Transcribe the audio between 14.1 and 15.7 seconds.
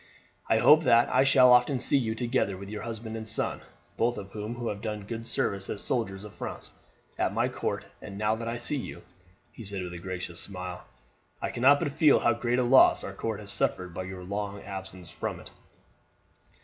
long absence from it."